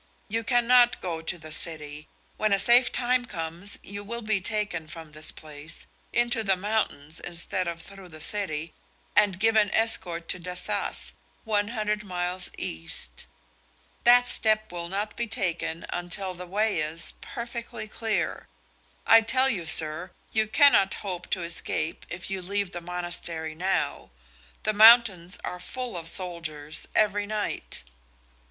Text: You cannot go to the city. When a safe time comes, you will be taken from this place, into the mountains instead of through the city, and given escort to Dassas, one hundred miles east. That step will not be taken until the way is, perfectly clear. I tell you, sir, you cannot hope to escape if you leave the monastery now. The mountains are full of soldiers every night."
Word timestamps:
You 0.29 0.43
cannot 0.43 0.99
go 0.99 1.21
to 1.21 1.37
the 1.37 1.51
city. 1.51 2.07
When 2.35 2.53
a 2.53 2.57
safe 2.57 2.91
time 2.91 3.25
comes, 3.25 3.77
you 3.83 4.03
will 4.03 4.23
be 4.23 4.41
taken 4.41 4.87
from 4.87 5.11
this 5.11 5.31
place, 5.31 5.85
into 6.11 6.43
the 6.43 6.57
mountains 6.57 7.19
instead 7.19 7.67
of 7.67 7.83
through 7.83 8.07
the 8.09 8.19
city, 8.19 8.73
and 9.15 9.39
given 9.39 9.69
escort 9.69 10.27
to 10.29 10.39
Dassas, 10.39 11.13
one 11.43 11.67
hundred 11.67 12.03
miles 12.03 12.49
east. 12.57 13.27
That 14.03 14.27
step 14.27 14.71
will 14.71 14.89
not 14.89 15.15
be 15.15 15.27
taken 15.27 15.85
until 15.91 16.33
the 16.33 16.47
way 16.47 16.79
is, 16.79 17.13
perfectly 17.21 17.87
clear. 17.87 18.47
I 19.05 19.21
tell 19.21 19.49
you, 19.51 19.67
sir, 19.67 20.09
you 20.33 20.47
cannot 20.47 20.95
hope 21.05 21.29
to 21.29 21.43
escape 21.43 22.07
if 22.09 22.27
you 22.31 22.41
leave 22.41 22.71
the 22.71 22.81
monastery 22.81 23.53
now. 23.53 24.09
The 24.63 24.73
mountains 24.73 25.37
are 25.43 25.59
full 25.59 25.95
of 25.95 26.09
soldiers 26.09 26.87
every 26.95 27.27
night." 27.27 27.83